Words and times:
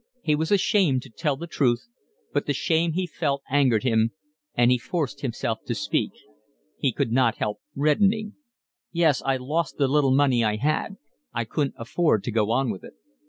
He 0.23 0.33
was 0.33 0.51
ashamed 0.51 1.03
to 1.03 1.11
tell 1.11 1.35
the 1.37 1.45
truth, 1.45 1.87
but 2.33 2.47
the 2.47 2.55
shame 2.55 2.93
he 2.93 3.05
felt 3.05 3.43
angered 3.51 3.83
him, 3.83 4.13
and 4.55 4.71
he 4.71 4.79
forced 4.79 5.21
himself 5.21 5.59
to 5.67 5.75
speak. 5.75 6.11
He 6.79 6.91
could 6.91 7.11
not 7.11 7.37
help 7.37 7.59
reddening. 7.75 8.33
"Yes, 8.91 9.21
I 9.21 9.37
lost 9.37 9.77
the 9.77 9.87
little 9.87 10.15
money 10.15 10.43
I 10.43 10.55
had. 10.55 10.97
I 11.35 11.45
couldn't 11.45 11.75
afford 11.77 12.23
to 12.23 12.31
go 12.31 12.49
on 12.49 12.71
with 12.71 12.83
it." 12.83 12.93